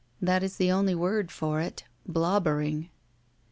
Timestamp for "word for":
0.95-1.61